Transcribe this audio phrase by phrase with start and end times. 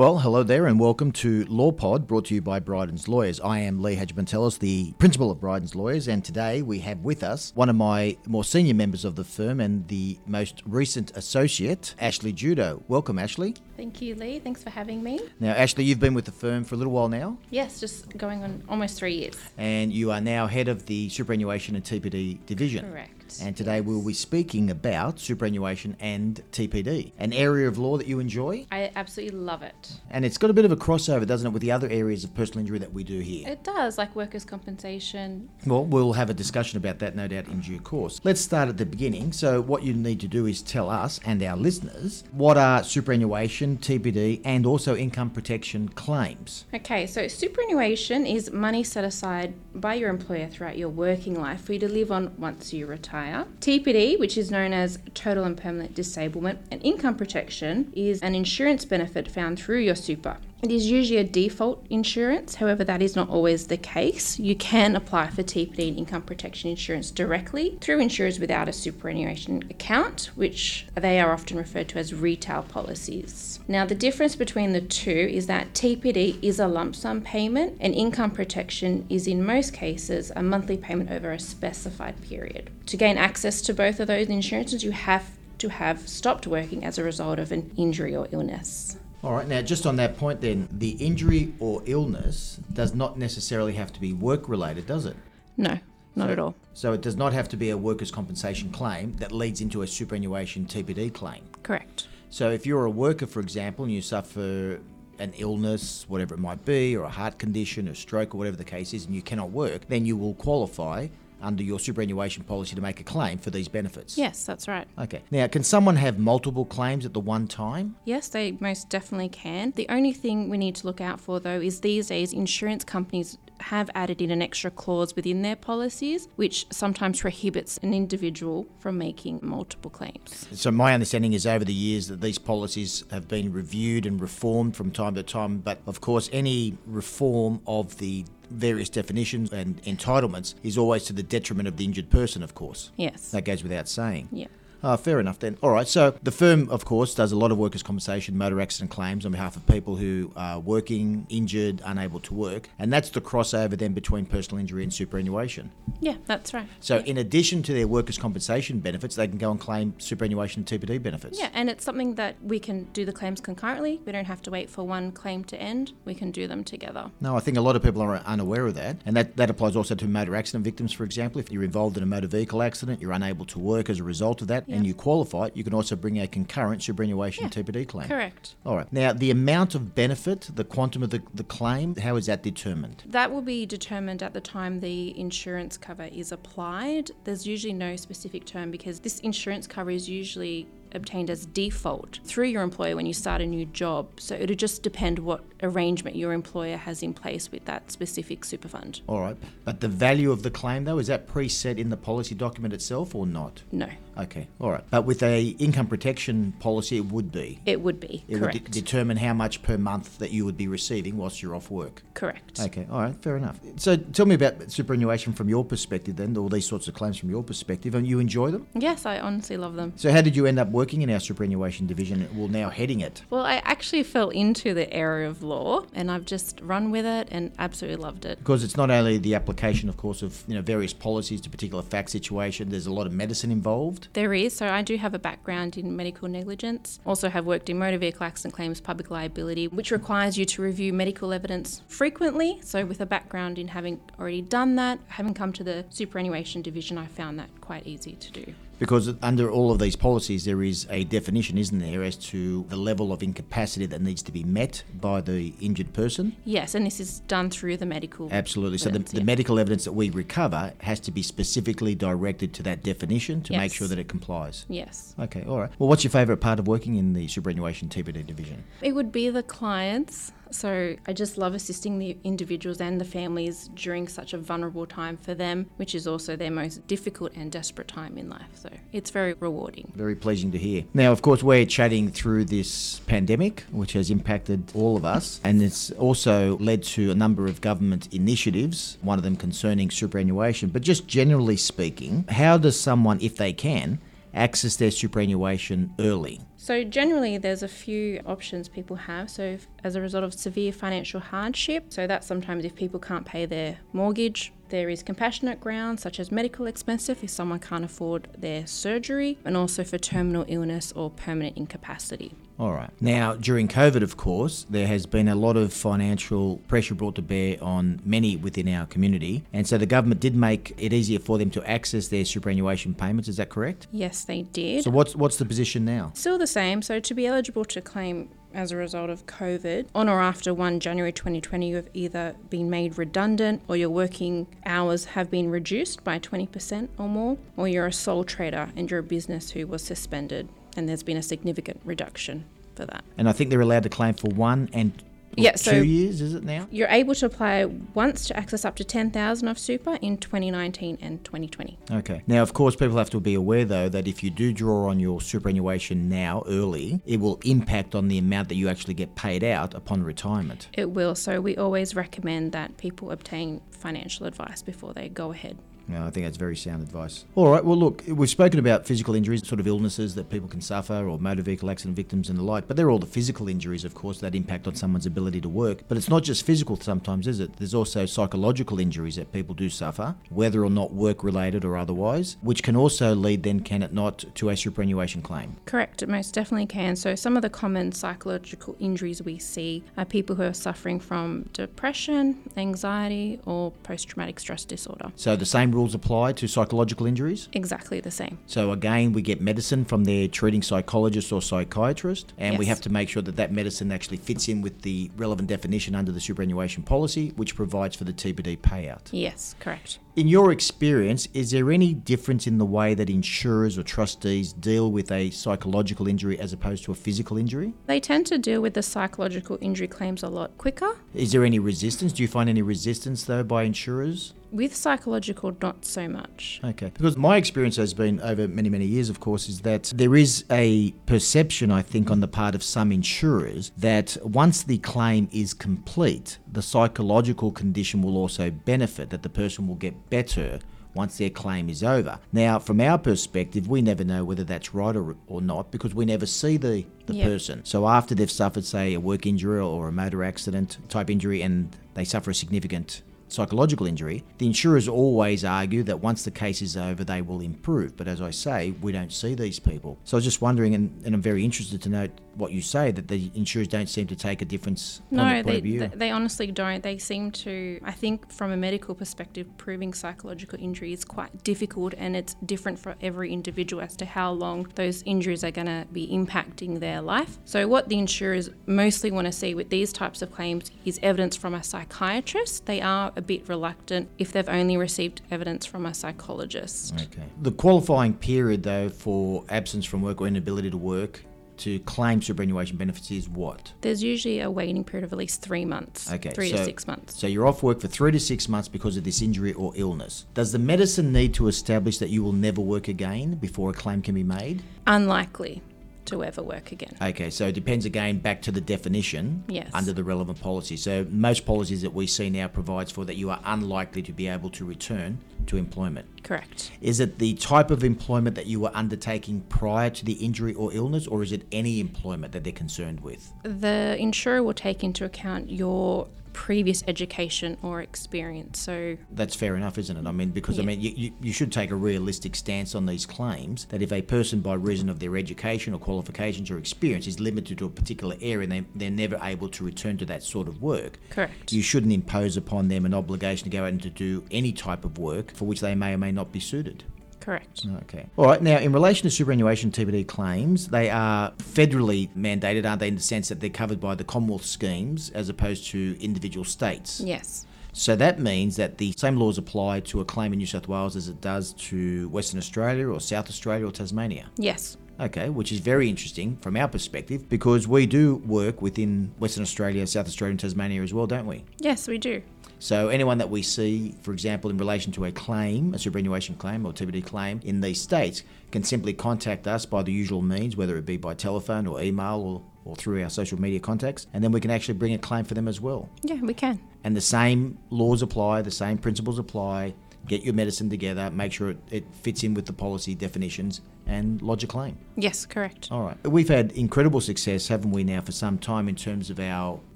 [0.00, 3.38] Well, hello there, and welcome to Law Pod, brought to you by Bryden's Lawyers.
[3.38, 7.52] I am Lee Hagipantelis, the principal of Bryden's Lawyers, and today we have with us
[7.54, 12.32] one of my more senior members of the firm and the most recent associate, Ashley
[12.32, 12.82] Judo.
[12.88, 13.56] Welcome, Ashley.
[13.76, 14.38] Thank you, Lee.
[14.38, 15.20] Thanks for having me.
[15.38, 18.42] Now, Ashley, you've been with the firm for a little while now, Yes, just going
[18.42, 19.36] on almost three years.
[19.58, 22.90] and you are now head of the superannuation and TPD division.
[22.90, 23.19] Correct.
[23.40, 28.18] And today we'll be speaking about superannuation and TPD, an area of law that you
[28.18, 28.66] enjoy.
[28.72, 30.00] I absolutely love it.
[30.10, 32.34] And it's got a bit of a crossover, doesn't it, with the other areas of
[32.34, 33.48] personal injury that we do here?
[33.48, 35.48] It does, like workers' compensation.
[35.66, 38.20] Well, we'll have a discussion about that, no doubt, in due course.
[38.24, 39.32] Let's start at the beginning.
[39.32, 43.78] So, what you need to do is tell us and our listeners what are superannuation,
[43.78, 46.64] TPD, and also income protection claims.
[46.74, 51.72] Okay, so superannuation is money set aside by your employer throughout your working life for
[51.72, 53.19] you to live on once you retire.
[53.60, 58.84] TPD, which is known as total and permanent disablement, and income protection is an insurance
[58.84, 60.38] benefit found through your super.
[60.62, 64.38] It is usually a default insurance, however, that is not always the case.
[64.38, 69.64] You can apply for TPD and income protection insurance directly through insurers without a superannuation
[69.70, 73.58] account, which they are often referred to as retail policies.
[73.68, 77.94] Now, the difference between the two is that TPD is a lump sum payment, and
[77.94, 82.68] income protection is in most cases a monthly payment over a specified period.
[82.86, 86.98] To gain access to both of those insurances, you have to have stopped working as
[86.98, 88.98] a result of an injury or illness.
[89.22, 93.74] All right, now just on that point, then, the injury or illness does not necessarily
[93.74, 95.16] have to be work related, does it?
[95.58, 95.78] No,
[96.16, 96.54] not at all.
[96.72, 99.86] So, it does not have to be a workers' compensation claim that leads into a
[99.86, 101.42] superannuation TPD claim.
[101.62, 102.06] Correct.
[102.30, 104.78] So if you're a worker, for example, and you suffer
[105.18, 108.64] an illness, whatever it might be, or a heart condition, a stroke, or whatever the
[108.64, 111.08] case is, and you cannot work, then you will qualify
[111.42, 114.16] under your superannuation policy to make a claim for these benefits.
[114.16, 114.86] Yes, that's right.
[114.98, 115.22] Okay.
[115.30, 117.96] Now, can someone have multiple claims at the one time?
[118.04, 119.72] Yes, they most definitely can.
[119.76, 123.38] The only thing we need to look out for, though, is these days insurance companies
[123.60, 128.98] have added in an extra clause within their policies, which sometimes prohibits an individual from
[128.98, 130.48] making multiple claims.
[130.52, 134.76] So my understanding is over the years that these policies have been reviewed and reformed
[134.76, 140.54] from time to time, but of course any reform of the various definitions and entitlements
[140.62, 142.90] is always to the detriment of the injured person, of course.
[142.96, 143.30] Yes.
[143.30, 144.28] That goes without saying.
[144.32, 144.48] Yeah.
[144.82, 145.58] Ah, fair enough then.
[145.62, 145.86] All right.
[145.86, 149.32] So the firm, of course, does a lot of workers' compensation, motor accident claims on
[149.32, 153.92] behalf of people who are working, injured, unable to work, and that's the crossover then
[153.92, 155.70] between personal injury and superannuation.
[156.00, 156.66] Yeah, that's right.
[156.80, 160.66] So in addition to their workers' compensation benefits, they can go and claim superannuation and
[160.66, 161.38] TPD benefits.
[161.38, 164.00] Yeah, and it's something that we can do the claims concurrently.
[164.06, 165.92] We don't have to wait for one claim to end.
[166.04, 167.10] We can do them together.
[167.20, 169.76] No, I think a lot of people are unaware of that, and that, that applies
[169.76, 171.40] also to motor accident victims, for example.
[171.40, 174.40] If you're involved in a motor vehicle accident, you're unable to work as a result
[174.42, 177.88] of that, and you qualify, it, you can also bring a concurrent superannuation Yeah, TPD
[177.88, 178.08] claim.
[178.08, 178.54] Correct.
[178.64, 178.92] All right.
[178.92, 183.04] Now, the amount of benefit, the quantum of the, the claim, how is that determined?
[183.06, 187.10] That will be determined at the time the insurance cover is applied.
[187.24, 192.46] There's usually no specific term because this insurance cover is usually obtained as default through
[192.46, 194.08] your employer when you start a new job.
[194.18, 198.68] So it'll just depend what arrangement your employer has in place with that specific super
[198.68, 199.00] fund.
[199.06, 199.36] All right.
[199.64, 203.14] But the value of the claim, though, is that preset in the policy document itself
[203.14, 203.62] or not?
[203.72, 204.48] No, Okay.
[204.60, 204.84] All right.
[204.90, 207.60] But with a income protection policy, it would be.
[207.64, 208.24] it would be.
[208.28, 208.54] It correct.
[208.54, 211.70] would de- determine how much per month that you would be receiving whilst you're off
[211.70, 212.02] work.
[212.14, 212.60] correct.
[212.60, 213.58] Okay, all right, fair enough.
[213.76, 217.30] So tell me about superannuation from your perspective then, all these sorts of claims from
[217.30, 218.66] your perspective, and you enjoy them?
[218.74, 219.92] Yes, I honestly love them.
[219.96, 223.22] So how did you end up working in our superannuation division, well now heading it?
[223.30, 227.28] Well, I actually fell into the area of law and I've just run with it
[227.30, 228.38] and absolutely loved it.
[228.38, 231.82] Because it's not only the application, of course, of you know various policies to particular
[231.82, 232.70] fact situation.
[232.70, 234.08] There's a lot of medicine involved.
[234.12, 234.56] There is.
[234.56, 237.00] So I do have a background in medical negligence.
[237.04, 240.92] Also have worked in motor vehicle accident claims, public liability, which requires you to review
[240.92, 242.60] medical evidence frequently.
[242.62, 246.98] So with a background in having already done that, having come to the superannuation division,
[246.98, 248.54] I found that quite easy to do.
[248.80, 252.76] Because under all of these policies, there is a definition, isn't there, as to the
[252.76, 256.34] level of incapacity that needs to be met by the injured person.
[256.46, 258.28] Yes, and this is done through the medical.
[258.32, 258.78] Absolutely.
[258.78, 262.62] So the, evidence, the medical evidence that we recover has to be specifically directed to
[262.62, 264.64] that definition to make sure that it complies.
[264.68, 265.14] Yes.
[265.18, 265.70] Okay, all right.
[265.78, 268.64] Well, what's your favourite part of working in the superannuation TPD division?
[268.80, 270.32] It would be the clients.
[270.50, 275.16] So I just love assisting the individuals and the families during such a vulnerable time
[275.16, 278.48] for them, which is also their most difficult and desperate time in life.
[278.54, 279.92] So it's very rewarding.
[279.94, 280.84] Very pleasing to hear.
[280.94, 285.62] Now, of course, we're chatting through this pandemic, which has impacted all of us, and
[285.62, 290.68] it's also led to a number of government initiatives, one of them concerning superannuation.
[290.70, 294.00] But just generally speaking, how does someone, if they can,
[294.34, 296.40] access their superannuation early?
[296.56, 299.30] So, generally, there's a few options people have.
[299.30, 303.24] So, if, as a result of severe financial hardship, so that's sometimes if people can't
[303.24, 308.28] pay their mortgage, there is compassionate grounds such as medical expenses if someone can't afford
[308.36, 312.32] their surgery, and also for terminal illness or permanent incapacity.
[312.60, 312.90] All right.
[313.00, 317.22] Now, during COVID, of course, there has been a lot of financial pressure brought to
[317.22, 319.42] bear on many within our community.
[319.54, 323.30] And so the government did make it easier for them to access their superannuation payments.
[323.30, 323.86] Is that correct?
[323.92, 324.84] Yes, they did.
[324.84, 326.12] So, what's, what's the position now?
[326.14, 326.82] Still the same.
[326.82, 330.80] So, to be eligible to claim as a result of COVID, on or after 1
[330.80, 336.04] January 2020, you have either been made redundant or your working hours have been reduced
[336.04, 339.82] by 20% or more, or you're a sole trader and you're a business who was
[339.82, 342.44] suspended and there's been a significant reduction
[342.74, 343.04] for that.
[343.18, 344.92] And I think they're allowed to claim for one and
[345.36, 346.66] Yeah, two so- years, is it now?
[346.70, 351.24] You're able to apply once to access up to 10,000 of super in 2019 and
[351.24, 351.78] 2020.
[351.90, 352.22] Okay.
[352.26, 354.98] Now, of course, people have to be aware, though, that if you do draw on
[355.00, 359.44] your superannuation now early, it will impact on the amount that you actually get paid
[359.44, 360.68] out upon retirement.
[360.72, 365.58] It will, so we always recommend that people obtain financial advice before they go ahead.
[365.88, 367.24] No, I think that's very sound advice.
[367.34, 367.64] All right.
[367.64, 371.18] Well, look, we've spoken about physical injuries, sort of illnesses that people can suffer, or
[371.18, 372.68] motor vehicle accident victims and the like.
[372.68, 375.82] But they're all the physical injuries, of course, that impact on someone's ability to work.
[375.88, 377.56] But it's not just physical sometimes, is it?
[377.56, 382.36] There's also psychological injuries that people do suffer, whether or not work related or otherwise,
[382.42, 385.56] which can also lead, then, can it not, to a superannuation claim.
[385.66, 386.96] Correct, it most definitely can.
[386.96, 391.44] So, some of the common psychological injuries we see are people who are suffering from
[391.52, 395.12] depression, anxiety, or post traumatic stress disorder.
[395.16, 397.48] So the same rules apply to psychological injuries.
[397.52, 398.38] Exactly the same.
[398.46, 402.90] So again, we get medicine from their treating psychologist or psychiatrist, and we have to
[402.90, 406.82] make sure that that medicine actually fits in with the relevant definition under the superannuation
[406.82, 409.08] policy, which provides for the TPD payout.
[409.10, 409.98] Yes, correct.
[410.16, 414.90] In your experience, is there any difference in the way that insurers or trustees deal
[414.90, 417.72] with a psychological injury as opposed to a physical injury?
[417.86, 420.96] They tend to deal with the psychological injury claims a lot quicker.
[421.14, 422.12] Is there any resistance?
[422.12, 424.34] Do you find any resistance though by insurers?
[424.52, 426.60] With psychological, not so much.
[426.64, 426.90] Okay.
[426.92, 430.44] Because my experience has been over many, many years, of course, is that there is
[430.50, 435.54] a perception, I think, on the part of some insurers that once the claim is
[435.54, 440.58] complete, the psychological condition will also benefit, that the person will get better
[440.94, 442.18] once their claim is over.
[442.32, 446.04] Now, from our perspective, we never know whether that's right or, or not because we
[446.04, 447.28] never see the, the Yep.
[447.28, 447.64] person.
[447.64, 451.76] So after they've suffered, say, a work injury or a motor accident type injury and
[451.94, 453.02] they suffer a significant
[453.32, 457.96] psychological injury, the insurers always argue that once the case is over, they will improve.
[457.96, 459.98] But as I say, we don't see these people.
[460.04, 462.90] So I was just wondering, and, and I'm very interested to note what you say,
[462.90, 465.80] that the insurers don't seem to take a difference No, point they, of view.
[465.80, 466.82] they, they honestly don't.
[466.82, 471.94] They seem to, I think, from a medical perspective, proving psychological injury is quite difficult
[471.96, 475.86] and it's different for every individual as to how long those injuries are going to
[475.92, 477.38] be impacting their life.
[477.44, 481.36] So, what the insurers mostly want to see with these types of claims is evidence
[481.36, 482.66] from a psychiatrist.
[482.66, 486.94] They are a bit reluctant if they've only received evidence from a psychologist.
[486.94, 487.24] Okay.
[487.42, 491.22] The qualifying period, though, for absence from work or inability to work
[491.60, 493.72] to claim superannuation benefits is what?
[493.82, 496.86] There's usually a waiting period of at least three months, Okay, three so- to six
[496.86, 497.18] months.
[497.18, 500.26] So you're off work for three to six months because of this injury or illness.
[500.34, 504.02] Does the medicine need to establish that you will never work again before a claim
[504.02, 504.62] can be made?
[504.86, 505.62] Unlikely
[506.06, 506.96] to ever work again.
[507.00, 509.70] Okay, so it depends again back to the definition Yes.
[509.74, 510.76] under the relevant policy.
[510.76, 514.26] So most policies that we see now provides for that you are unlikely to be
[514.26, 516.06] able to return to employment.
[516.22, 516.70] Correct.
[516.80, 520.72] Is it the type of employment that you were undertaking prior to the injury or
[520.72, 523.32] illness, or is it any employment that they're concerned with?
[523.42, 528.58] The insurer will take into account your previous education or experience.
[528.58, 530.06] So, That's fair enough, isn't it?
[530.06, 533.06] I mean, because I mean, you, you, you should take a realistic stance on these
[533.06, 537.20] claims that if a person, by reason of their education or qualifications or experience, is
[537.20, 540.48] limited to a particular area and they, they're never able to return to that sort
[540.48, 541.52] of work, correct.
[541.52, 544.84] you shouldn't impose upon them an obligation to go out and to do any type
[544.84, 546.84] of work for which they may or may not be suited.
[547.20, 547.64] correct.
[547.82, 548.06] Okay.
[548.16, 548.40] All right.
[548.42, 553.02] Now, in relation to superannuation TPD claims, they are federally mandated, aren't they, in the
[553.02, 557.00] sense that they're covered by the Commonwealth schemes as opposed to individual states?
[557.00, 557.46] Yes.
[557.72, 560.96] So that means that the same laws apply to a claim in New South Wales
[560.96, 564.26] as it does to Western Australia or South Australia or Tasmania.
[564.36, 564.76] Yes.
[564.98, 569.86] Okay, which is very interesting from our perspective because we do work within Western Australia,
[569.86, 571.44] South Australia, and Tasmania as well, don't we?
[571.58, 572.20] Yes, we do.
[572.60, 576.66] So anyone that we see, for example, in relation to a claim, a superannuation claim
[576.66, 580.76] or TPD claim in these states, can simply contact us by the usual means, whether
[580.76, 584.30] it be by telephone or email or, or through our social media contacts, and then
[584.30, 585.88] we can actually bring a claim for them as well.
[586.02, 586.60] Yeah, we can.
[586.84, 589.72] And the same laws apply, the same principles apply
[590.06, 594.22] get your medicine together, make sure it, it fits in with the policy definitions, and
[594.22, 594.78] lodge a claim.
[594.96, 595.68] Yes, correct.
[595.70, 595.96] All right.
[596.06, 599.60] We've had incredible success, haven't we, now for some time in terms of our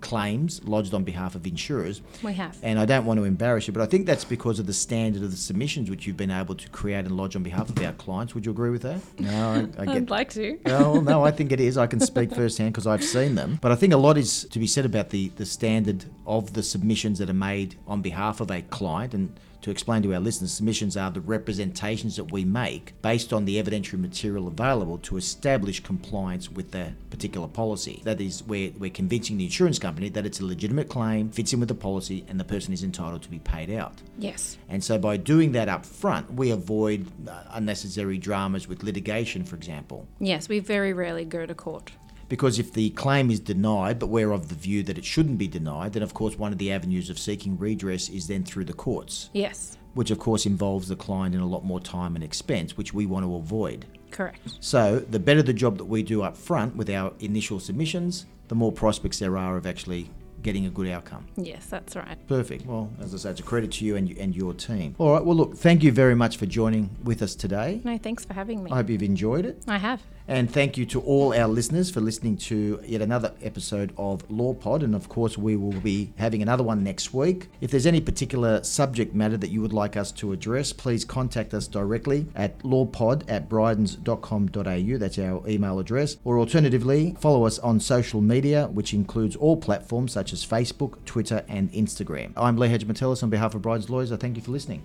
[0.01, 2.01] claims lodged on behalf of insurers.
[2.23, 2.57] We have.
[2.63, 5.23] And I don't want to embarrass you, but I think that's because of the standard
[5.23, 7.93] of the submissions which you've been able to create and lodge on behalf of our
[7.93, 8.35] clients.
[8.35, 9.01] Would you agree with that?
[9.25, 10.59] No, I, I I'd like to.
[10.67, 11.79] Oh, no, I think it is.
[11.79, 13.59] I can speak firsthand because I've seen them.
[13.63, 16.63] But I think a lot is to be said about the, the standard of the
[16.63, 19.15] submissions that are made on behalf of a client.
[19.15, 23.47] And to explain to our listeners, submissions are the representations that we make based on
[23.47, 28.03] the evidentiary material available to establish compliance with the particular policy.
[28.05, 31.61] That is, we're, we're convincing the insurance company that it's a legitimate claim, fits in
[31.61, 34.03] with the policy, and the person is entitled to be paid out.
[34.19, 34.59] Yes.
[34.69, 39.57] And so by doing that up front, we avoid uh, unnecessary dramas with litigation, for
[39.57, 40.07] example.
[40.21, 41.91] Yes, we very rarely go to court.
[42.29, 45.49] Because if the claim is denied, but we're of the view that it shouldn't be
[45.49, 48.73] denied, then of course one of the avenues of seeking redress is then through the
[48.73, 52.77] courts, Yes, which of course involves the client in a lot more time and expense,
[52.77, 53.87] which we want to avoid.
[54.11, 54.41] correct.
[54.61, 58.55] So the better the job that we do up front with our initial submissions, the
[58.55, 60.11] more prospects there are of actually
[60.43, 61.27] getting a good outcome.
[61.37, 62.19] Yes, that's right.
[62.29, 62.67] Perfect.
[62.67, 64.95] Well, as I say, it's a credit to you and, and your team.
[64.99, 65.25] All right.
[65.25, 67.81] Well, look, thank you very much for joining with us today.
[67.83, 68.71] No, thanks for having me.
[68.71, 69.63] I hope you've enjoyed it.
[69.67, 70.03] I have.
[70.27, 74.55] And thank you to all our listeners for listening to yet another episode of Law
[74.55, 74.83] Pod.
[74.83, 77.49] And of course, we will be having another one next week.
[77.61, 81.53] If there's any particular subject matter that you would like us to address, please contact
[81.53, 84.99] us directly at lawpod at brydens.com.au.
[84.99, 86.17] That's our email address.
[86.25, 91.45] Or alternatively, follow us on social media, which includes all platforms such as Facebook, Twitter,
[91.49, 92.33] and Instagram.
[92.37, 94.11] I'm Lee Hagipantelis on behalf of Brydens Lawyers.
[94.11, 94.85] I thank you for listening.